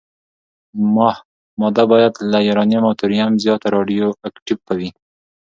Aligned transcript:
ماده 1.59 1.83
باید 1.91 2.13
له 2.31 2.39
یورانیم 2.47 2.83
او 2.87 2.93
توریم 2.99 3.31
زیاته 3.43 3.67
راډیواکټیفه 3.75 4.71
وي. 4.79 4.89